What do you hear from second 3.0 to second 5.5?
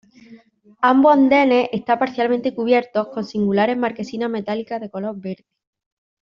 con singulares marquesinas metálicas de color verde.